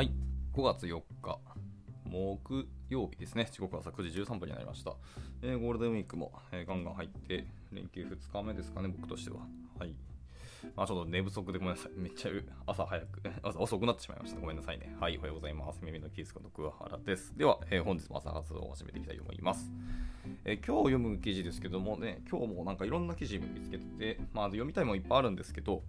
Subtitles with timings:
[0.00, 0.10] はい、
[0.54, 1.38] 5月4日、
[2.06, 4.94] 木曜日ですね、時刻は朝9時13分になりました。
[5.42, 9.40] えーゴールデンウィークも、えーガンガン入って、連休2日目ですかね、僕としては。
[9.78, 9.94] はい。
[10.74, 11.92] まあ、ちょっと寝不足でごめんなさい。
[12.00, 12.30] めっちゃ
[12.64, 14.40] 朝早く、 朝遅くなってしまいました。
[14.40, 14.96] ごめんなさいね。
[14.98, 15.84] はい、おはようございます。
[15.84, 17.36] 耳のキースこと桑原です。
[17.36, 19.70] では、えー本日も朝活動を始めていきたいと思います。
[20.46, 25.84] えー今日読む記事ですけどもね、今日もなんかいろんな記事見つけてて、まあ、読みたいもんいっぱいあるんですけど、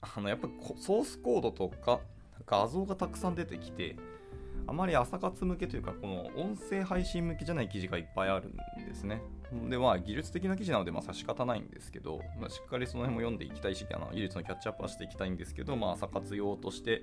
[0.00, 0.46] あのやっぱ
[0.76, 2.00] ソースコードとか
[2.46, 3.96] 画像がたくさん出てきて、
[4.66, 8.56] あまり朝活向けというか、この音声配信向けじゃない記事がいっぱいあるん
[8.86, 9.22] ですね。
[9.68, 17.02] で、まあ、技術的な記事なので、まあ、仕方ないんですけど、まあ、しっかりその辺も読んでいきたいし、あの技術のキャッチアップはしていきたいんですけど、まあ、朝活用として、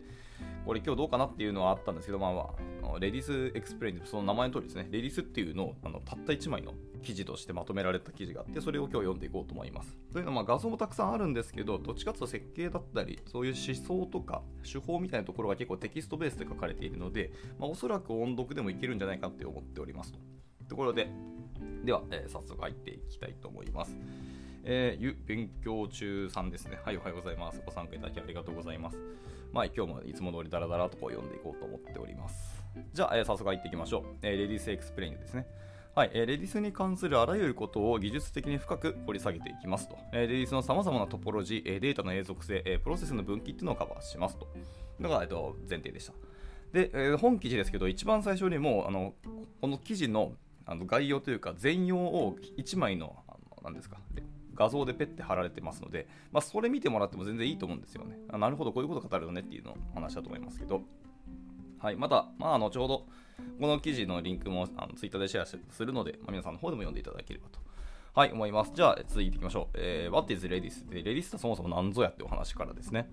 [0.66, 2.42] これ今日どうかなっていうのはあったんですけど、まあ、ま
[2.96, 9.96] あ Redis Explained その名前の通りですね、 Redis っていうのをあのたった1枚の記事としてまとめられた記事があって、それを今日読んでいこうと思います。
[10.12, 20.20] というのは、ま、画像もたくさんあるんですけど、どっちかというと設計だったり、そういう思想とか手法みたいなところが結構テキストベースで書かれているので、まあ、おそらく音読でもいけるんじゃないかって思っておりますと。
[20.68, 21.10] ところで、
[21.84, 23.98] では、えー早速入っていきたいと思います。
[24.64, 26.80] えーゆ勉強中さんですね。
[26.84, 27.62] はい、おはようございます。
[27.66, 28.98] ご参加いただきありがとうございます。
[29.54, 32.64] まあ、今日もいつも通りダラダラとこう読んでいこうと思っております。
[32.94, 34.04] じゃあ、えー早速入っていきましょう。
[34.22, 35.48] えーレディースエクスプレイングですね。
[35.94, 39.98] はい、えーレディスに関するあらゆることを技術的に深く掘り下げていきますと。
[40.12, 44.48] えーレディスの様々なトポロジー、えーデータの永続性、えープロセスの分岐っていうのをカバーしますと。
[45.00, 46.14] のが、えっと、前提でした。
[46.74, 49.14] で、えー本記事ですけど、一番最初にもう、あの
[49.62, 50.34] この記事の
[50.66, 53.98] あの概要というか、全容を1枚の、あのなんですか、
[54.56, 58.18] 画像でペッて貼られてますので、まあ、それ見てもらっても全然いいと思うんですよね。
[58.30, 60.82] あなるほど、こういうこと語るよねっていうの話だと思いますけど、
[61.80, 63.06] はい、また、まあ、後ほど、
[63.60, 67.60] この記事のリンクもあのツイッターでシェアするので、まあ、皆さんの方でも読んでいただければと。
[68.14, 68.72] はい、思います。
[68.74, 69.78] じゃあ、続いていきましょう。
[69.78, 70.90] えー、What is Redis?
[70.90, 73.12] で、Redis とはそもそも何ぞやってお話からですね。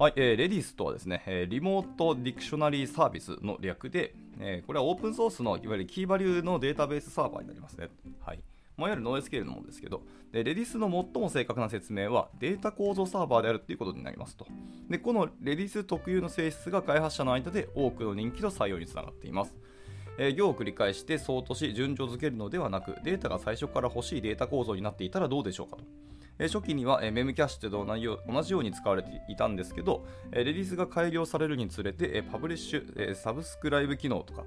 [0.00, 7.90] はい、えー、Redis とはですね、え Remote Dictionary Service の略で、えーこれはオープンソースのいわゆるキーバリューのデータベースサーバーになりますね。
[8.24, 8.38] はい。
[8.78, 10.00] まあ、いわゆる NoSQL のものですけど、
[10.32, 14.46] で、Redis の最も正確な説明はデータ構造サーバーであるっていうことになりますと。
[14.88, 19.54] で、この Redis 特有の性質が開発者の間で多くの人気と採用につながっています。
[20.16, 25.84] えー行を繰り返してソートし順序づけるのではなくデータが最初から欲しいデータ構造になっていたらどうでしょうかと。
[26.40, 34.44] え初期には、え Memcached と同じよう同じように使われていたんですけど、え Redis が改良されるにつれて、えパブリッシュ、えサブスクライブ機能とか、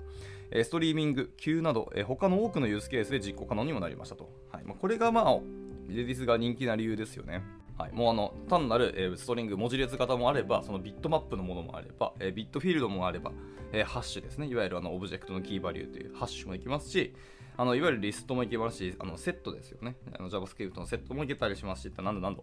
[0.51, 4.29] えストリーミング、キューなど、え他の多くのユースケースで実行可能にもなりましたと。
[4.51, 5.39] はいまあ、これが、まあ、
[5.87, 7.43] Redis が人気な理由ですよね。
[7.77, 13.31] はい、もうあの単なる、えー String、文字列型もあれば、そのビットマップのものもあれば、えービットフィールドもあれば、
[13.71, 17.13] えーハッシュですね、いわゆるあのオブジェクトのキーバリューというハッシュもいきますし、
[17.55, 22.41] あのいわゆるリストもいけますし、あのセットですよね、あの JavaScript のセットもいけたりしますし、なんだなんだ、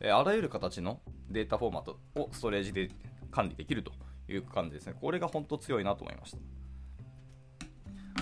[0.00, 2.90] えーあらゆる形のデータフォーマットをストレージで
[3.30, 3.92] 管理できると
[4.28, 4.94] いう感じですね。
[5.00, 6.38] これが本当強いなと思いました。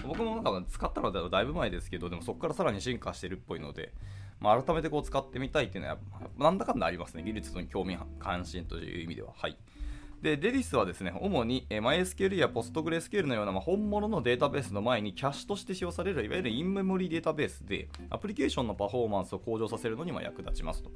[0.06, 3.92] 僕もなんか使ったのはだいぶ前ですけど、でもそこからさらに進化してるっぽいので、
[4.38, 5.98] まあ、改めてこう使ってみたいっていうのは、
[6.38, 7.22] なんだかんだありますね。
[7.22, 9.32] 技術に興味関心という意味では。
[9.34, 9.56] はい。
[10.22, 20.90] で、デリスはですね、主に MySQL や PostgreSQL のような、ま、本物のデータベースの前にキャッシュとして使用される、いわゆるインメモリーデータベースで、アプリケーションのパフォーマンスを向上させるのにも役立ちますと。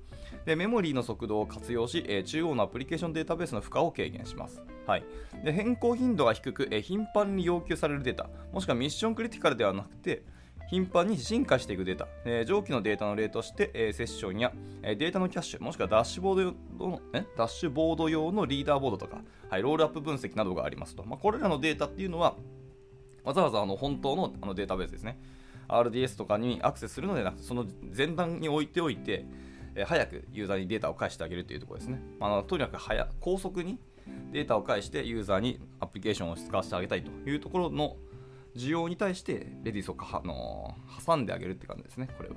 [0.46, 4.62] で、メモリーの速度を活用し、え中央のアプリケーションデータベースの負荷を軽減します。
[4.86, 5.04] はい。
[5.44, 10.22] で、変更頻度が低く、え頻繁に要求されるデータ、もしくはミッションクリティカルではなくて、
[10.70, 14.52] 頻繁に進化していくデータ、えー上記のデータの例として、えーセッションや、
[14.84, 17.26] えーデータのキャッシュ、もしくはダッシュボード用のえ？
[17.36, 21.02] ダッシュボード用のリーダーボードとか、はい、ロールアップ分析などがありますと。
[21.04, 22.36] まあ、これらのデータっていうのは、
[23.24, 25.18] わざわざあの本当のあのデータベースですね。
[25.66, 27.66] RDS とかにアクセスするのではなくて、その
[27.96, 29.24] 前段に置いておいて、
[29.74, 32.00] え早くユーザーにデータを返してあげるというところですね。
[32.20, 33.80] まあのとにかく早高速に
[34.30, 37.96] データを返してユーザーにアプリケーションを使わせてあげたいというところの
[38.56, 42.36] 需要に対してレディースをか、あのー挟んであげるって感じですね、これは。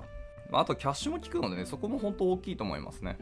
[0.50, 3.18] まあ、とキャッシュも効くのでね、そこも本当大きいと思いますね。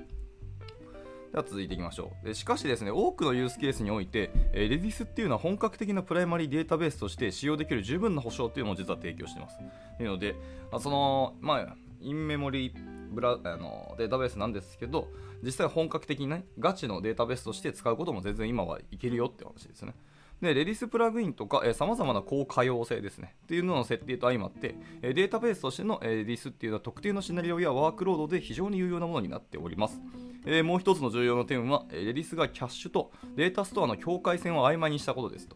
[1.31, 2.25] では続いていきましょう。
[2.25, 9.57] でしかしですね、多くのユースケースにおいて、え、レディスっていうのは本格的なプライマリーデータベースとして使用できる十分な保証っていうのを実は提供しています。
[9.97, 10.35] というので、
[10.71, 12.73] あその、まあ、インメモリ
[13.11, 15.07] ブラあのデータベースなんですけど、
[15.41, 19.95] 実際本格的にね、ガチのデータベースとして使うことも全然今はいけるよって話ですね。
[20.41, 23.35] で、レディスプラグインとか、さまざまな高可用性ですね。
[23.43, 30.01] っていうのの設定と相まって、えデータベースとしての、えーレディスっていうのは特定のシナリオやワークロードで非常に有用なものになっております。
[30.45, 35.55] えもう一つの重要な点は、レディスがキャッシュとデータストアの境界線を曖昧にしたことですと。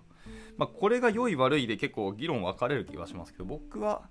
[0.58, 4.04] まあ、これが良い悪いで結構議論分かれる気がしますけど、僕は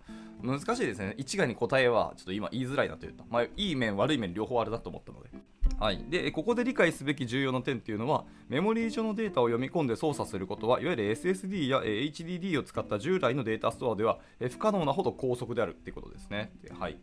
[0.43, 1.15] 難しいですね。
[1.17, 5.31] 一概に答えはちょっと今言いづらいなというと、まあ、いい面悪い面両方あるなと思ったので。
[5.79, 14.19] はい、でここで理解すべき重要な点っていうのはメモリー上のデータを読み込んで操作することはいわゆる SSD や HDD を使った従来のデータストアでは
[14.51, 16.53] 不可能なほど高速であるっていうことですね。
[16.63, 16.97] ではい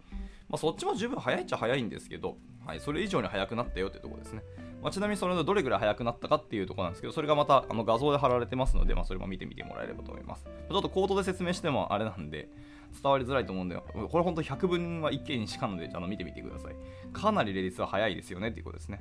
[0.51, 2.35] まあ、そっちも十分早いっちゃ早いんですけど、
[2.65, 4.41] はい、それ以上に速くなったよっていうところですね。
[4.83, 10.43] まあ、ちなみにそれのどれぐらい速くなったかっていうところなんですけど、それがまたあの画像で貼られてますので、まあ、それも見てみてもらえればと思います。
[10.43, 12.49] ちょっとコードで説明してもあれなんで、
[12.91, 16.75] 伝わりづらいと思うんで、これ本当100分は一見にしかので、あの見てみてください。
[17.13, 18.99] かなりレディスは速いですよねっていうことですね。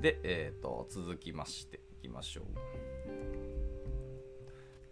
[0.00, 2.44] で、えーと、続きましていきましょう。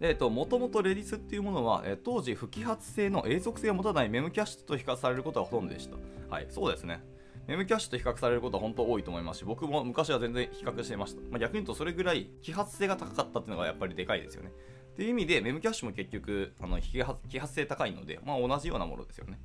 [0.01, 5.97] えーと、もともとレディスっていうものは、えー、当時不揮発性の永続性を持たないメムキャッシュと比較されることはほとんどでした。
[6.29, 7.01] はい、そうですね。
[7.47, 11.21] メムキャッシュと比較されることは本当多いと思いますし、僕も昔は全然比較していました。
[11.31, 14.53] まあ、逆に言うとそれぐらい揮発性が高かったっていうのがやっぱりでかいですよね。
[14.95, 17.03] っていう意味で、メムキャッシュも結局、あの揮
[17.41, 19.41] 発性高いので、まあ、同じようなものですよね。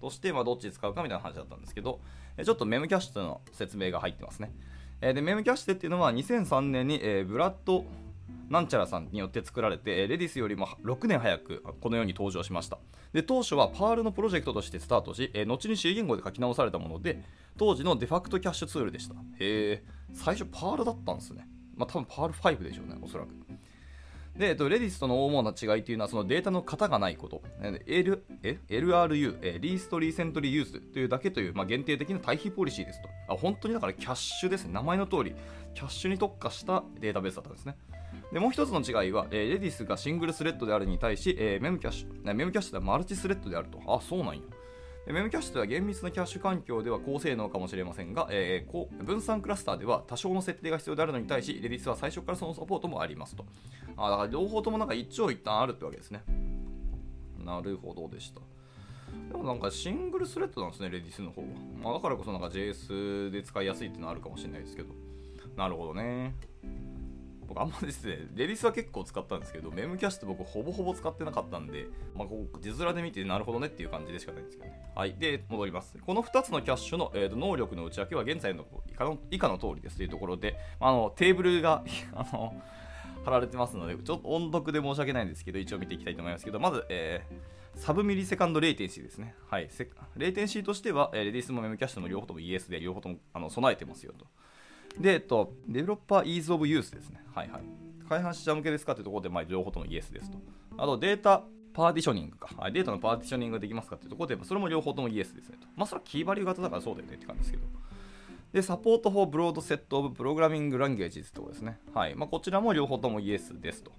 [0.00, 2.00] として、まあ、どっち使うかみたいな話だったんですけど、
[2.44, 4.52] ちょっとメムキャッシュの説明が入ってますね。
[5.00, 7.84] でメムキャッシュっていうのは2003年に、えブラッド
[8.48, 12.78] なんちゃらさんによって作られて、レディスよりも6年早くこのように登場しました。
[13.12, 17.22] で当初は Perl のプロジェクトとしてスタートし、後に C 言語で書き直されたもので、
[17.56, 19.14] 当時のデファクトキャッシュツールでした。
[19.14, 21.48] へえ、最初 Perl だったんですね。
[21.76, 23.34] まあ多分 Perl 5でしょうね、おそらく。
[24.36, 27.42] で、えっと、 Redis との主な違いというのは、そのデータの型がないこと、
[27.86, 33.08] L、え？LRU、え Least Recently Used というだけという、まあ、限定的な退避ポリシーですと。
[33.28, 34.72] あ本当にだからキャッシュですね。
[34.72, 35.34] 名前の通り、
[35.74, 37.76] キャッシュに特化したデータベースだったんですね。
[38.32, 43.80] でもう一つの違いは、え、レディスがシングルスレッドであるに対し、え、メムキャッシュ、メムキャッシュではマルチスレッドであると。
[43.86, 44.42] あ、そうなんや。
[45.06, 53.44] メムキャッシュでは厳密なキャッシュ環境では高性能かもしれませんが、えー、分散クラスターでは多少の設定が必要であるのに対し、レディスは最初からそのサポートもありますと。
[53.98, 56.22] あだから両方ともなんか一長一短あるってわけですね。
[57.44, 58.40] なるほどでした。
[59.30, 61.48] でもなんかシングルスレッドなんですね、レディスの方は。
[61.82, 64.88] まあ、だからこそなんか JS で使いやすいっていうのはあるかもしれないですけど。
[65.54, 66.34] なるほどね。
[67.46, 74.80] 僕あんまですね、 Redis は結構使ったんですけど、 Memcached って僕ほぼほぼ使ってなかったんで、まあ、こう字面で見てなるほどねっていう感じでしかないんですけどね。
[74.94, 75.14] はい。
[75.14, 75.96] で、戻ります。
[75.98, 82.54] この2つのキャッシュの、えーと、能力の内訳は現在の以下の以下の通りですというところで、あのテーブルが あの
[83.24, 89.34] 貼られてますので、ちょっと音読で申し訳ないんですけど、一応見ていきたいと思いますけど、まず、えー、 Sub-millisecond latency ですね。
[89.48, 89.68] はい。
[90.16, 94.26] レイテンシーとしては、えー、 Redis も Memcached も両方とも ES で両方ともあの備えてますよと。
[94.98, 97.20] で、えっと、 Developer ease of use ですね。
[97.34, 97.62] はいはい。
[98.08, 100.38] 開発者向けですかというところで、まあ、両方ともイエスですと。
[100.76, 101.42] あと、 Data
[101.72, 102.48] partitioning か。
[102.56, 105.66] はいデータのパーティショニングができますかというところで、それも両方ともイエスですねと。
[105.76, 107.64] まあ、それはキーバリュー型だからそうだよねって感じですけど。
[108.52, 111.78] で、 Support for broad set of programming languages ってところですね。
[111.92, 112.14] はい。
[112.14, 113.90] まあ、こちらも両方ともイエスですと。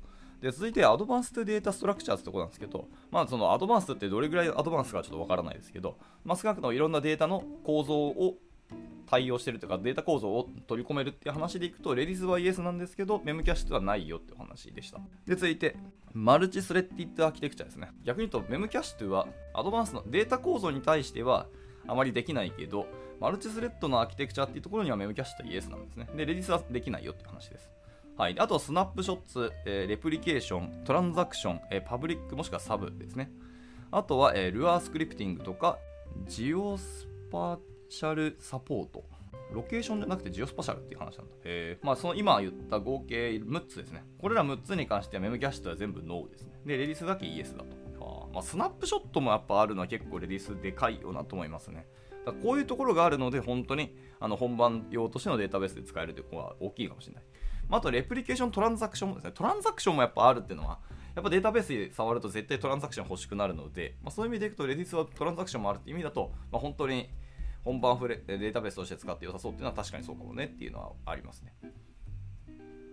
[0.41, 8.37] で続いて、 Advanced data structure ってところなんですけど、まあ、そのアドバンスってどれぐらいアドバンスかちょっとわからないですけど、まあ、少なくともいろんなデータの構造を
[9.05, 15.75] 対応してるというかデータ構造を取り込めるっていう話でいくとレディスはイエスなんですけどメムキャッシュではないよっていう話でしたで続いて
[16.13, 17.91] マルチスレッディッドアーキテクチャですね。
[18.05, 21.47] 逆に言うとメムキャッシュはアドバンスのデータ構造に対しては
[21.87, 22.87] あまりできないけど
[23.19, 26.07] マルチスレッドのアーキテクチャっていうところにはメムキャッシュとイエスなんですね。
[26.15, 27.69] でレディスはできないよっていう話です。
[28.17, 33.29] はい、あとは、スナップショッツ、えー、レプリケーション、トランザクション、えー、パブリックもしくはサブですね。
[33.91, 35.77] あとは、えー、ルアースクリプティングとか、
[36.25, 37.59] ジオスパ
[37.95, 39.05] シャルサポート
[39.53, 41.35] ロケーションじゃなくてジオスパシャルっていう話なんだ。
[41.45, 44.03] へまあ、その今言った合計6つですね。
[44.19, 46.51] これら6つに関してはメムキャッシュとは全部ノーですね。
[46.65, 48.27] で、レディスだけイエスだと。
[48.27, 51.87] あまあ、スナップショットもやっぱあるのは結構レディスでかいよなと思いますね。
[52.25, 57.23] だこういうところがあるので、本当にあの本番用としてのデータベースで使えるというのは大きいかもしれない。
[57.69, 60.79] まあ、あと、レプリケーショントランザクションもですね、トランザクションもやっぱあるっていうのは、
[61.15, 67.09] やっぱデータベースで触ると絶対トランザクション欲しくなるので、まあ、そういう意味でいくと、レディスはトランザクションもあるって意味だと、まあ、本当に
[67.65, 71.53] 本番フレデータベースとして使って良さそうっていうのは確かにそうかもねっていうのはありますね。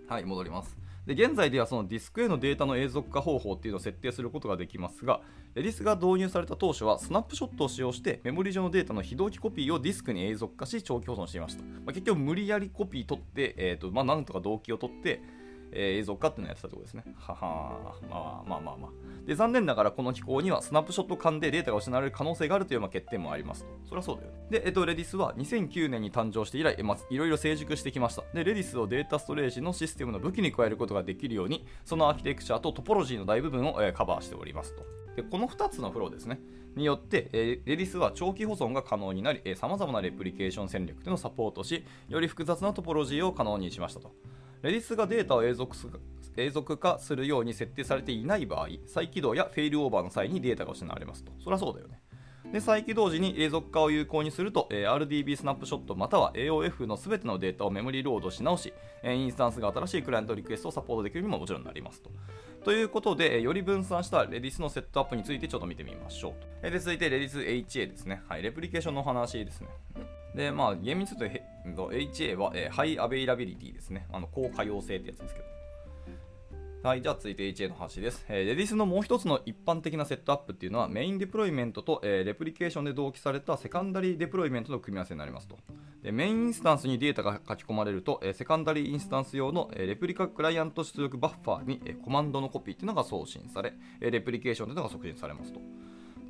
[0.09, 0.77] はい、戻ります。
[1.07, 5.21] で現在ではそのディスクへのデータの永続化方法っていうのを設定することができますが、
[5.55, 11.65] レディスが導入された当初はスナップショットを使用してメモリ上のデータの非同期コピーをディスクに永続化し長期保存していました。
[11.65, 15.21] まあ、結局無理やりコピー取って、えーとまあ、なんとか同期を取って、
[15.73, 17.05] えー、映像化っていうのをやってたところですね。
[17.17, 18.91] ははまあまあまあまあ。
[19.27, 23.67] で、残念ながらこの機構にはスナップショット間でデータが失われる可能性があるというまあ欠点もあります。
[23.85, 24.39] それはそうだよね。
[24.51, 28.23] で、えっと、レディスは2009年に誕生して以来、ま、いろいろ成熟してきました。
[28.35, 34.85] で、レディスをデータストレージのシステムの武器に加えることができるように、そのアーキテクチャとトポロジーの大部分を、えー、カバーしておりますと。
[35.17, 36.41] で、この2つのフローですね。
[36.75, 44.15] によって、えー、レディスは長期保存が可能になり、さまざまなレプリケーション戦略というのをサポートし、より複雑なトポロジーを可能にしましたと。
[44.63, 45.77] Redis がデータを永続
[46.37, 51.33] 永続化するように設定されていない場合、再起動やフェイルオーバーの際にデータが失われますと。
[51.43, 52.01] そりゃそうだよね。
[52.53, 62.11] で再起動時に永続化を有効にすると、えー、RDB スナップショットまたは AOF の全てのデータをメモリにロードし直し、えー、インスタンスが新しいクライアントリクエストをサポートできるようにももちろんなりますと。
[62.65, 66.71] ということで、より分散した Redis のセットアップについてちょっと見てみましょう。
[66.71, 68.23] で続いて、 Redis HA ですね。
[68.29, 69.69] はい、レプリケーションの話ですね。
[70.35, 74.07] で、まあ、厳密に言うと、HA は、えー、 High Availability ですね。
[74.13, 75.53] あの高可用性ってやつですけど。
[76.83, 78.25] はい、じゃあ続いて HA の話です。
[78.29, 85.59] えー、 Redis のもう一つの一般的なセットアップっていうのはメインデプロイメントと、えー、レプリケーションで同期されたセカンダリーデプロイメントの組み合わせになりますと。
[86.03, 95.61] でメインインスタンスにデータが書き込まれると、えー、セカンダリーインスタンス用の、えー、レプリカクライアント出力バッファーに、えー、コマンドのコピーっていうのが送信され、えー、レプリケーションというのが促進されますと。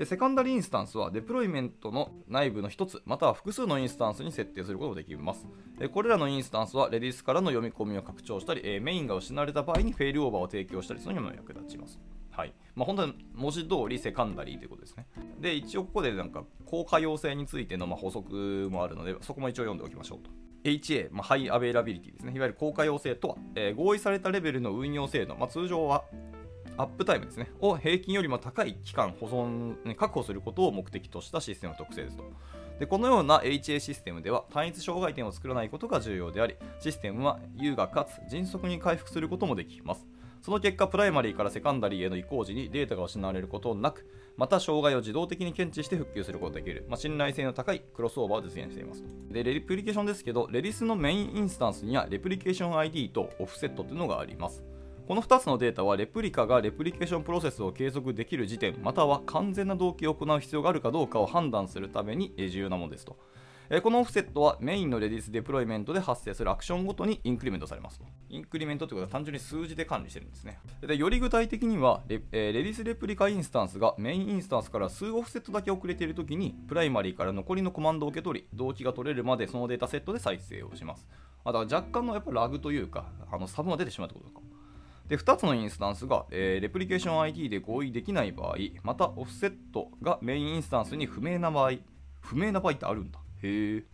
[0.02, 5.46] でセカンダリーインスタンスはデプロイメントの内部の1つまたは複数のインスタンスに設定することができます
[5.78, 12.00] でこれらのインスタンスは Redis からの読み込みを拡張したり、えメインが失われた場合にフェイルオーバーを提供したりするのにも役立ちます
[12.32, 15.06] はいまあ、本当に文字通りセカンダリーということですね。
[15.38, 20.30] で、一応ここでなんか高可用性についてのま補足もあるので、そこも一応読んでおきましょうと。
[20.64, 22.32] HA、まあ、 High Availability ですね。
[22.34, 26.06] いわゆる高可用性とは、えー、合意されたレベルの運用性能、まあ、通常は
[26.76, 32.24] アップタイムですね、を平均よりも高い期間保存、確保することを目的としたシステムの特性ですと。
[32.78, 40.06] でこのような HA システムでは単一障害点を作らないことが重要であり、システムは優雅かつ迅速に回復することもできます。
[40.40, 44.04] その結果、プライマリーからセカンダリーへの移行時にデータが失われることなく、
[44.36, 54.64] また障害を自動的に検知して復旧することができる、まあ、信頼性の高いクロスオーバーを実現していますで、レプリケーションですけど、 Redis のメインインスタンスにはレプリケーション ID とオフセットというのがあります。
[55.08, 63.16] この2つのデータはレプリカがレプリケーションプロセスを継続できる時点または完全な同期を行う必要があるかどうかを判断するために重要なものですと。
[63.82, 68.04] このオフセットはメインの Redis デプロイメントで発生するアクションごとにインクリメントされますと。
[68.28, 70.58] インクリメントということは単純に数字で管理してるんですね。
[70.82, 81.06] でより具体的にはレ、 Redis レプリカインスタンスがメインインスタンスから数オフセットだけ遅れているときに、プライマリーから残りのコマンドを受け取り、同期が取れるまでそのデータセットで再生をします。
[81.44, 84.51] あだから若干のやっぱラグというか、あの差分が出てしまうということか。
[85.08, 91.72] で2つのインスタンスが、えー、レプリケーション ID で合意できない場合、またオフセットがメインインスタンスに不明な場合、
[92.20, 93.18] 不明な場合ってあるんだ。
[93.42, 93.84] へえ。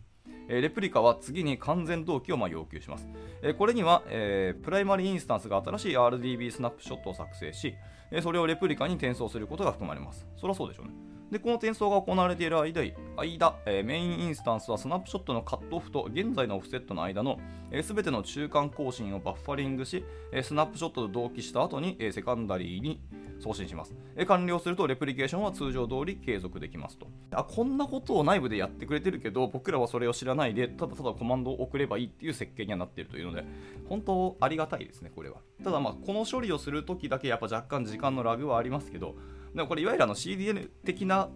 [0.51, 3.07] えレプリカは次に完全同期をま要求します。
[3.43, 7.75] えこれには、えー、プライマリインスタンスが新しい RDB スナップショットを作成し、
[8.11, 10.27] えそれをレプリカに転送することが含まれます。
[10.37, 10.93] そりゃそうでしょうね。
[11.31, 12.83] で、この転送が行われている間、
[13.17, 17.39] 間えー、メインインスタンスはスナップショットのカットオフと現在のオフセットの間の
[17.83, 23.01] すべ、えー、ての中間更新をバッファリングし、えー、スナップショットと同期した後に、え、セカンダリーに
[23.41, 24.25] 送信します、え。
[24.25, 27.09] 完了するとレプリケーションは通常通り継続できますと。
[27.33, 33.45] あ、こんなことを内部でやってくれてるけど、僕らはそれを知らないで、ただただコマンドを送ればいいっていう設計にはなっているというので、
[33.89, 35.37] 本当ありがたいですね、これは。
[35.63, 39.15] ただまあ、この処理をするときだけやっぱ若干時間のラグはありますけど、
[39.59, 41.29] でもこれいわゆるあの CDN 的な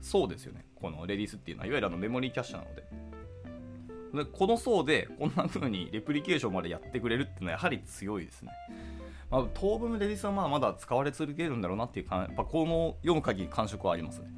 [0.00, 0.64] 層ですよね。
[0.76, 2.84] このレディスっていうのは、いわゆるあのメモリーキャッシャーなので。
[4.14, 8.52] でこの層でこんな風にレプリケーションまでやってくれるっていうのはやはり強いですね。
[9.28, 14.28] まあ、当分レディスはまあまだ使われ続けるんだろうなっていうか、やっぱこの読む限り感触はありますね。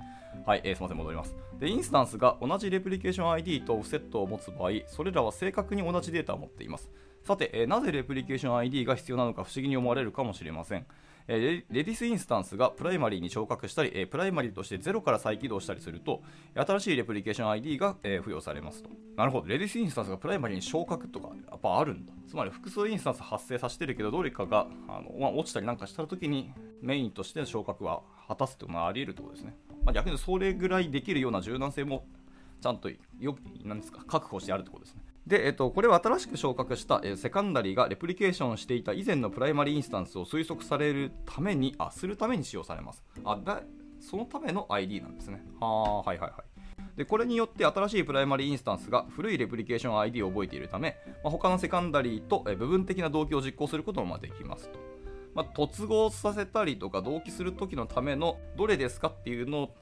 [0.47, 1.37] はい、えー、すみません、戻ります。
[1.59, 6.91] で、インスタンスが同じレプリケーション ID とオフセットを持つ場合、それらは正確に同じデータを持っています。
[7.23, 10.87] さて、えー、なぜレプリケーション ID が必要なのか不思議に思われるかもしれません。
[11.33, 16.23] え Redis インスタンスがプライマリーに昇格したり、えプライマリーとしてゼロから再起動したりすると、
[16.57, 18.91] 新しいレプリケーション ID が、え付与されますと。
[19.17, 22.13] なるほど、 Redis インスタンスがプライマリーに昇格とかやっぱあるんだ。
[22.27, 26.51] つまり複数インスタンス発生させてるけど、どれかがあの、まあ、落ちたりなんかした時に
[26.83, 29.57] メインとしての昇格は果たすというのはあり得るということですね。
[29.85, 32.07] まあ、逆にそれぐらいできるような柔軟性も
[32.61, 35.03] ちゃんとよなんですか確保してあるということですね。
[35.31, 43.05] で、えっと、これは新しく昇格した、えセカンダリーがレプリケーションしていた以前のプライマリーインスタンスを推測されるために、あ、するために使用されます。
[43.25, 43.63] あ、だ
[44.01, 45.41] そのための ID なんですね。
[45.61, 46.97] はあ、はいはいはい。
[46.97, 54.79] でこれによって新しいプライマリーインスタンスが古いレプリケーション ID を覚えているため、まあ、他のセカンダリーとえ部分的な同期を実行することもできますと。
[55.35, 59.75] まあ、突合させたりとか同期するときのためのどれですかっていうのを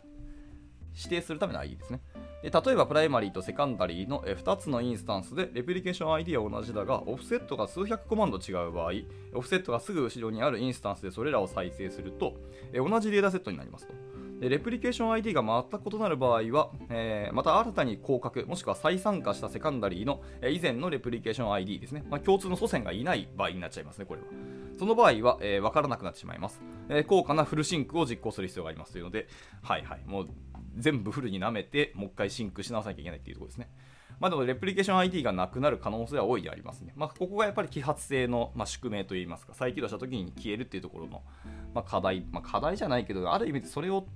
[0.99, 2.00] 指定するための ID ですね。
[2.43, 8.93] で例えばプライマリーとセカンダリーの2つのインスタンスでレプリケーション ID は同じだがオフセットが数百コマンド違う場合
[9.35, 12.37] オフセットがすぐ後ろにあるインスタンスでそれらを再生すると
[12.73, 13.95] 同じデータセットになりますと。
[14.40, 24.26] でレプリケーション ID が全く異なる場合は、えー、また新たに降格もしくは再参加したセカンダリーの、以前のレプリケーション ID ですね、まあ、共通の祖先がいない場合になっちゃいますねこれは。
[24.78, 29.26] その場合は、えー、分からなくなってしまいます、えー、高価な full sync を実行する必要がありますというので
[29.61, 30.28] はいはいもう
[30.77, 33.69] 全部フルに舐めて、もう一回 sync し直さなきゃいけないっていうところですね。
[34.21, 36.93] まあ、でも、レプリケーション ID がなくなる可能性は大いにありますね。
[36.97, 41.23] まあ、ここがやっぱり揮発性の、まあ、宿命といいますか、再起動した時に消えるっていうところの、
[41.73, 44.07] まあ、課題、まあ、課題じゃないけど、ある意味でそれを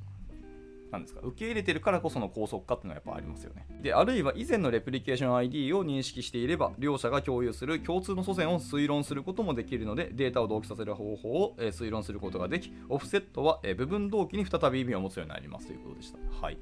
[0.93, 1.21] なんですか？
[1.23, 3.67] 受け入れてるからこその高速化っていうのはやっぱありますよね。
[3.83, 16.19] で、あるいは以前のレプリケーション ID を認識していれば、両者が共有する共通の祖先を推論することもできるので、データを同期させる方法を、え推論することができ、オフセットは、え部分同期に再び意味を持つようになりますということでした。
[16.41, 16.59] はい。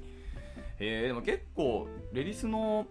[0.79, 2.87] えー、でも結構、レディスの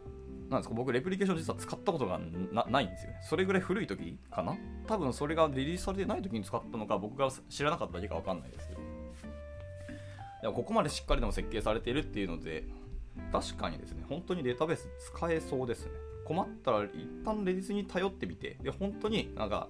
[0.50, 3.18] なんですか僕、レプリケーション実は使ったことがないんですよね。
[3.23, 4.56] それぐらい古い時かな？
[4.88, 8.79] 多分それがリリースされてない時に使ったのか、僕が知らなかっただけかわかんないですけど。
[10.42, 12.64] でもここまでしっかりでも設計されているっていうので、
[13.32, 15.92] 確かにですね、本当にデータベース使えそうですね。
[16.25, 16.90] 困ったら一
[17.25, 19.68] 旦レディスに頼ってみて、で、本当になんか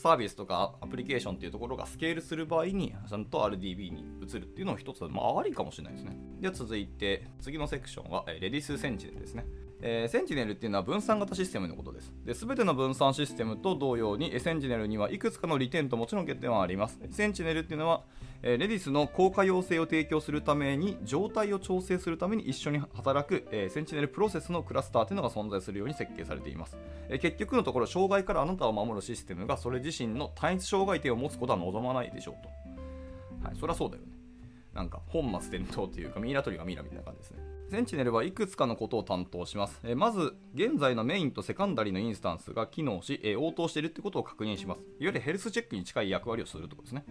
[0.00, 6.16] サービスとかアプリケーションっていうところがスケールする場合にちゃんと RDB に移るっていうのを一つ、まあ、ありかもしれないですね。
[6.40, 9.44] では続いて次のセクションはレディスセンチネルですね。
[9.82, 12.12] えー、センチネルっていうのは分散型システムのことです。
[12.24, 16.98] で、全ての分散システムと同様に、センチネルにはいくつかの利点ともちろん欠点はあります。
[17.10, 18.04] センチネルっていうのは、
[18.42, 26.76] えー、レディスの高可用性を提供するために、状態を調整するために一緒に働く、えー、センチネルプロセスのクラスターというのが存在するように設計されています。
[27.08, 33.46] え結局のところ、障害からあなたを守るシステムがそれ自身の単一障害点を持つことは望まないでしょうと。
[33.46, 34.08] はい、そりゃそうだよね。
[34.74, 37.59] なんか本末転倒というかミイラ取りがミイラみたいな感じですね。
[37.70, 39.80] センチネルはいくつかのことを担当します。
[39.84, 44.78] えまず、現在のメインとセカンダリのインスタンスが機能し、え応答しているってことを確認します。
[44.78, 47.04] いわゆるヘルスチェックに近い役割をするというころですね。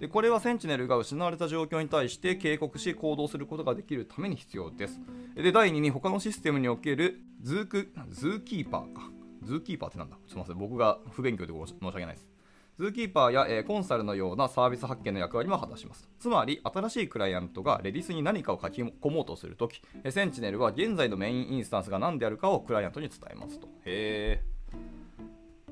[0.00, 5.00] でこれは Sentinel が失われた状況に対して警告し行動することができるために必要です。
[5.34, 9.10] で第2に他のシステムにおける Zoo、ZooKeeper か。
[9.44, 10.18] ZooKeeper ってなんだ？
[10.26, 10.58] すみません。
[10.58, 12.31] 僕が不勉強で申し訳ないです。
[12.78, 16.08] ZooKeeper や、えー、 Consul のようなサービス発見の役割も果たします。
[16.18, 23.68] つまり、新しいクライアントが Redis に何かを書き込もうとするとき、え Sentinel は現在のメインインスタンスが何であるかをクライアントに伝えますと。
[23.84, 24.42] へ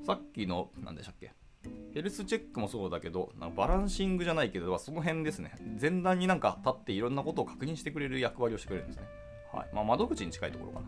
[0.02, 0.06] ー。
[0.06, 1.32] さっきの、何でしたっけ？
[1.92, 5.52] ヘルスチェックもそうだけど、なんかバランシングじゃないけど、その辺ですね。
[5.80, 9.04] 前段になんか立っていろんなことを確認してくれる役割をしてくれるんですね。
[9.52, 9.68] はい。
[9.74, 10.86] まあ、窓口に近いところかな。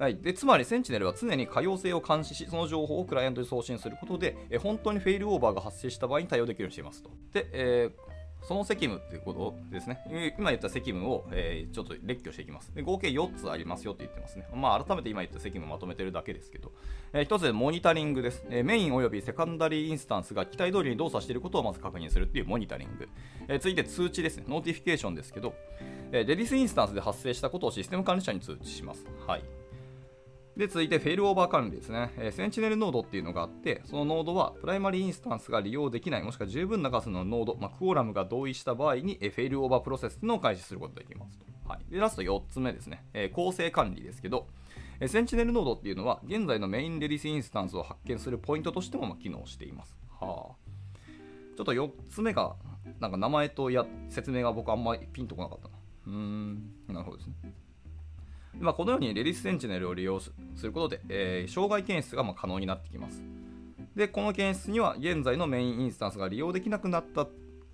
[0.00, 7.10] はい、でつまり、センチネルは常に可用性を監視し、その情報をクライアントに送信することで、え本当にフェイルオーバーが発生した場合に対応できるようにしていますと。
[7.34, 8.10] で、えー
[8.42, 10.34] その責務っていうことですね。
[10.38, 12.82] 今言った責務を、えー、ちょっと列挙していきますで。
[12.82, 14.46] 合計4つありますよって言ってますね。
[14.54, 16.72] まあ、改めて今言った責務をまとめてるだけですけど、
[17.12, 23.08] えー、1つでモニタリングです、えー、メインおよびセカンダリーインスタンスが期待通りに動作していることをまず確認するっていうモニタリング。
[23.48, 24.44] えー、続いて通知ですね。
[24.48, 25.54] Notification ですけど、
[26.12, 29.04] えー、 Redis インスタンスで発生したことをシステム管理者に通知します。
[29.26, 29.59] はい。
[30.56, 32.12] で、続いてフェイルオーバー管理ですね。
[32.16, 41.46] えー、 Sentinel ノードっていうのがあって、そのノードはプライマリーインスタンスが利用できない、もしくは十分な数のノード、まあ、 quorum が同意した場合に、えー、フェイルオーバープロセスのを開始することができますと。
[41.68, 43.04] はい、で、ラスト4つ目ですね。
[43.14, 44.48] えー、構成管理ですけど、
[44.98, 49.96] え Sentinel ノードっていうのは、現在のメイン Redis インスタンスを発見するポイントとしてもま機能しています。
[50.20, 50.70] はあ。
[51.56, 52.56] ちょっと4つ目が、
[53.00, 55.74] なんか名前とや説明が僕あんまりピンとこなかったな。
[56.06, 57.34] うーん、なるほどですね。
[58.58, 60.32] まあ、このように Redis Sentinel を利用す
[60.62, 63.22] ることで、えー、障害検出がま可能になってきます。
[63.94, 67.26] で、この検出には現在のメインインスタンスが利用できなくなった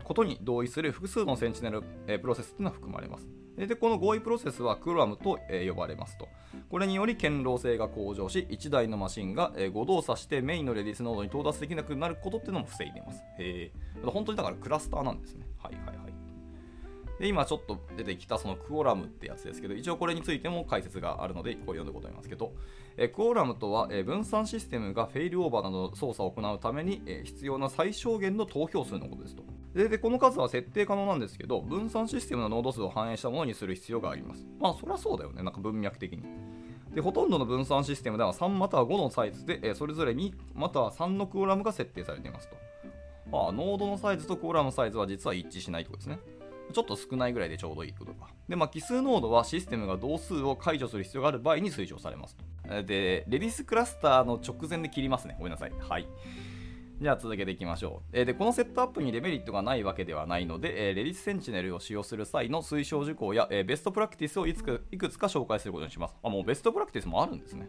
[0.04, 3.26] ことに同意する複数の Sentinel、えー、プロセスというのは含まれます。
[3.56, 6.28] で、この合意プロセスはクロラムと、えー、呼ばれますと。
[6.70, 13.22] これにより堅牢性が向上し、1台のマシンが、えー、誤動作してメインのレディスノードに到達できなくなることっていうのも防いでいます。
[13.38, 13.72] へ
[14.04, 15.46] 本当にだからクラスターなんですね。
[15.62, 16.25] はいはいはい。
[17.18, 22.52] で今ちょっと出てきたそのクオラムってやつですけど、一応これについても解説があるので、これ読んでいこうと思いますけど、
[22.98, 29.42] えクオラムとは、え分散システムがフェイルオーバーなどの操作を行うために、え必要な最小限の投票数のことですと。
[29.74, 34.46] ででこの数は設定可能なんですけど、分散システムのノード数を反映したものにする必要があります。
[34.58, 36.22] まあ、そりゃそうだよね、なんか文脈的に。
[36.94, 42.56] でほとんどの分散システムでは3または5のサイズで、えそれぞれ2または3のクオラムが設定されていますと。
[43.32, 46.35] ああ、ノードのサイズとクオラムのサイズは実は一致しないということですね。
[46.72, 48.28] ちょっと少ないぐらいでちょうどいいことか。
[48.48, 52.82] で、まあ、奇数ノードはシステムが同数を解除する必要がある場合に推奨されますと。
[52.82, 55.36] で、レディスクラスターの直前で切りますね。
[55.38, 55.72] ごめんなさい。
[55.78, 56.06] はい。
[57.00, 58.18] じゃあ続けていきましょう。
[58.18, 66.14] えで、このセットアップにデメリットがないわけではないので、え Redis Sentinel を使用する際の推奨事項や、えベストプラクティスをいくつか紹介することにします。
[66.22, 67.68] あ、もうベストプラクティスもあるんですね。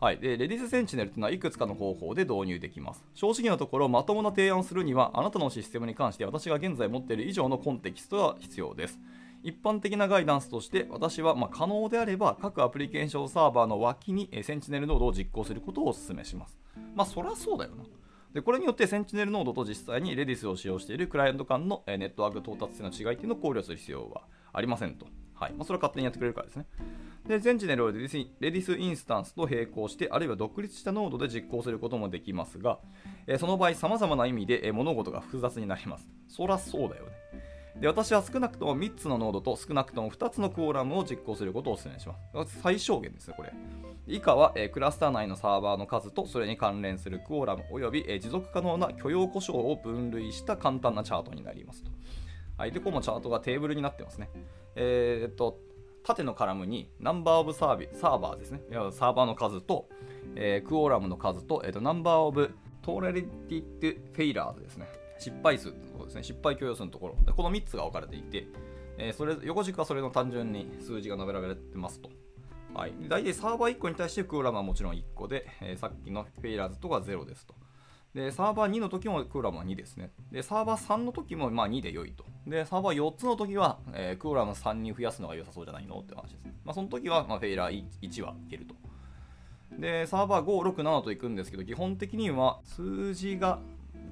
[0.00, 3.04] はい、で Redis Sentinel というのはいくつかの方法で導入できます。
[3.14, 8.98] 正直なところ、まともな提案をするには、あなたのシステムに関して私が現在持っている以上のコンテキストが必要です。
[9.42, 16.58] 一般的なガイダンスとして、私はま可能であれば、各アプリケーションサーバーの脇に Sentinel ノードを実行することをお勧めします。
[16.94, 17.84] まあ、そりゃそうだよな。
[18.32, 25.06] でこれによって Sentinel ノードと実際に Redis を使用しているクライアント間のネットワーク到達性の違いというのを考慮する必要はありませんと。
[25.34, 26.66] はいまあ、それは勝手にやってくれるからですね。
[27.26, 32.78] で、 Sentinel を Redis インスタンスと並行して、あるいは独立したノードで実行することもできますが、
[33.26, 36.08] えその場合、様々な意味で、え物事が複雑になります。
[36.28, 37.12] そらそうだよね。
[37.80, 42.14] で私は少なくとも3つのノードと少なくとも2つの quorum を実行することをお勧めしま
[42.46, 42.60] す。
[42.60, 43.52] 最小限ですね、これ。
[44.06, 51.90] 以下は、え、クラスター内のサーバーの数とそれに関連する quorum および、え、持続可能な許容故障を分類した簡単なチャートになりますと。
[52.58, 54.28] はい、で、このチャートがテーブルになってますね。
[54.74, 55.58] えー、っと、
[56.02, 58.60] 縦のカラムに number of serv server ですね。
[58.92, 59.88] サーバーの数と、
[60.34, 64.88] えー、 quorum の数と、えー、と number of tolerated failures ですね。
[65.18, 66.22] 失敗数のところですね。
[66.22, 67.34] 失敗許容数のところ。
[67.34, 68.46] この3つが分かれていて、
[68.98, 72.10] えー、それ横軸はそれの単純に数字が述べられてますと。
[72.74, 77.54] はい、大体サーバー1個に対してクオーラムはもちろん1個で、えー、さっきのフェイラーズとか0ですと。
[78.14, 80.10] で、サーバー2の時もクーラムは2ですね。
[80.32, 82.24] で、サーバー3の時もまあ2で良いと。
[82.46, 86.00] で、サーバー4つの時は、えー、クーラム3に増やすのが良さそうじゃないの？
[86.00, 86.54] って話ですね。
[86.64, 88.74] まあ、その時は、まあ、フェイラー1はいけると。
[89.78, 93.60] で、サーバー5、6、7といくんですけど、基本的には数字が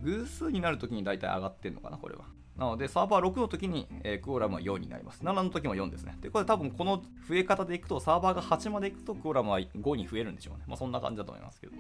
[0.03, 2.25] 偶数になるときに大体上がってんのかな、これは。
[2.57, 5.23] なので、サーバー6の時に、えー、クオラムは4になります。
[5.25, 6.17] 7の時も4ですね。
[6.21, 10.65] で、これ多分この増え方でいくと、サーバーが8までいくと、クオラムは5に増えるんでしょうね。
[10.67, 11.73] まあそんな感じだと思いますけど。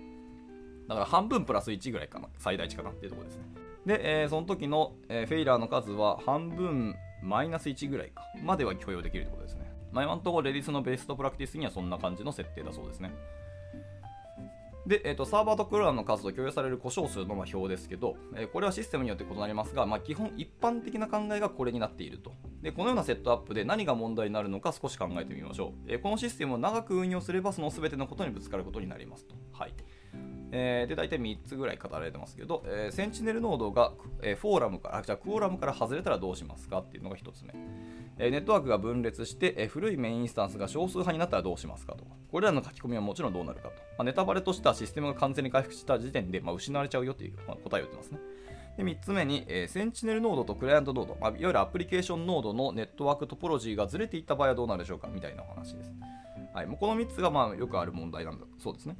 [0.88, 2.28] だから半分プラス1ぐらいかな。
[2.38, 3.44] 最大値かなっていうところですね。
[3.86, 8.22] で、えー、その時の、えー、フェイラーの数は半分マイナス1ぐらいか。
[8.42, 9.70] までは許容できるってことですね。
[9.92, 13.12] まあ、今のところレディスのベストプラクティスにはそんな感じの設定だそうですね。
[14.86, 22.72] で、えーと、サーバーとクローラーの数と共有される故障数の表ですけど、えー、これはシステムによって異なりますが、まあ、基本一般的な考えがこれになっているとで。
[22.72, 25.92] このようなセットアップで何が問題になるのか少し考えてみましょう。
[25.92, 29.34] えー、このシステムを長く運用すればその全てのことにぶつかることになりますと。
[29.52, 29.74] はい
[30.50, 37.54] えー、で大体3つぐらい語られてますけど、えー、センチネルノードが、えー、フォーラムからじゃあクオラムから外れたらどうしますかっていうのが1つ目、
[38.18, 42.04] えネットワークが分裂して、え古いメインインスタンスが少数派になったらどうしますかと。
[42.04, 48.18] かこれらの書き込みはもちろんどうなるかと、まあ、ネタバレとしてはシステムが完全に回復した時点で、まあ、失われちゃうよという、まあ、答えを言ってますね。
[48.76, 55.92] で3つ目に、えー、 Sentinel ノードとクライアントノード、まあ、いわゆるアプリケーションノードのネットワークトポロジーがずれていった場合はどうなるでしょうかみたいなお話です。
[56.54, 58.46] はい、もうこの3つがまあよくある問題なんだ。
[58.58, 58.96] そうですね。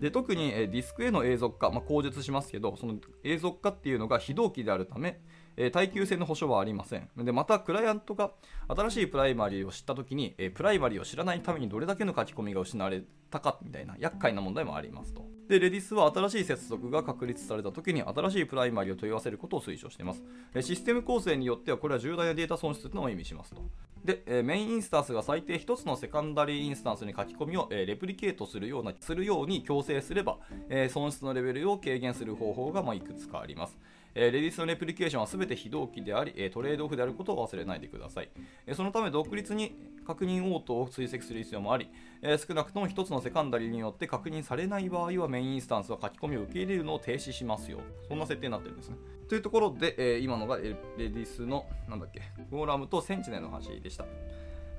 [0.00, 5.20] で特に、ディスクへの永続化、まあ、後述しますけどその永続化っていうのが非同期であるため、
[5.56, 7.08] え耐久性の保証はありません。
[7.16, 8.32] でまたクライアントが
[8.68, 15.24] 新しいプライマリーを知った時に、えプライマリーを知らないためにどれだけの書き込みが失われたかみたいな厄介な問題もありますと。
[15.48, 20.22] で Redis は新しい接続が確立された時に新しいプライマリーを問い合わせることを推奨しています。
[20.62, 23.62] システム構成によってはこれは重大なデータ損失というのを意味しますと。
[24.04, 30.38] で、えメインインスタンスが最低1つのセカンダリーインスタンスに書き込みを、えレプリケートするようなするように強制すれば、
[30.68, 33.78] え損失のレベルを軽減する方法が、ま、いくつかあります。
[34.14, 38.28] えレディスのレプリケーションは全て非同期であり、えトレードオフであることを忘れないでください。
[38.66, 39.74] えそのため独立に
[40.06, 41.88] 確認応答を追跡する必要もあり、
[42.22, 47.78] え少なくとも1つのセカンダリーによって確認されない場合はメインインスタンスは書き込みを受け入れるのを停止しますよ。
[48.08, 48.96] そんな設定になってるんですね。
[49.28, 54.04] というところで、え今のがレディスの、なんだっけ、フォーラムとセンチネルの話でした。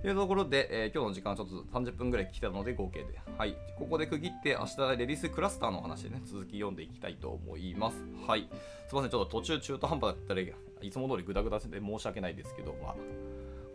[0.01, 3.19] というところで、えー、今日の時間はちょっと30分ぐらい来たので合計で。
[3.37, 3.55] はい。
[3.77, 8.05] ここで区切って、明日レディースクラスターの話でね、続き読んでいきたいと思います。
[8.27, 8.47] はい。
[8.87, 12.95] すいません、ちょっと途中中途半端だったら、いつも通りグダグダで申し訳ないですけど、まあ、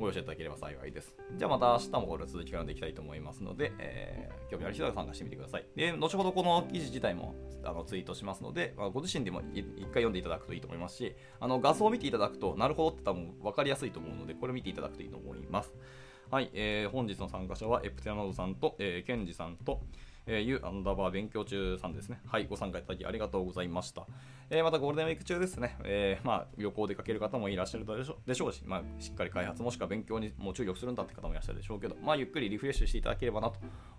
[0.00, 1.14] ご容赦いただければ幸いです。
[1.36, 5.66] じゃあまた明日もこれ続きからでいきたいと思いますので、えー、興味ある人は参加してみてください。
[5.76, 15.74] で、後ほどこの記事自体もあのツイートしますので、まあ、ご自身でも一回読んでいただくといいと思いますし、あの画像を見ていただくと、なるほどって多分分かりやすいと思うので、これ見ていただくといいと思います。
[16.30, 19.80] はい、えー、本日の参加者はエプテラノードさんと、えー、ケンジさんと、
[20.28, 22.20] えー、ユアンダーバー勉強中さんですね。
[22.24, 24.06] はい、ご参加いただきありがとうございました。
[24.48, 33.58] えー、またゴールデンウィーク中ですね、えー、まあ、旅行出かける方もいらっしゃるでしょでしょうし、まあ、しっかり開発もしくは勉強にも注力するんだって方もいらっしゃるでしょうけど、まあ、ゆっくりリフレッシュしていただければなと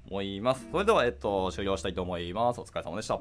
[0.09, 0.69] 思います。
[0.71, 2.61] それでは、えっと、終了したいと思います。
[2.61, 3.19] お疲れ様でした。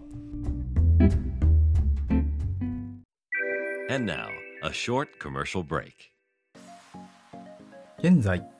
[3.93, 4.29] And now,
[4.63, 5.95] a short commercial break.
[7.99, 8.60] 現在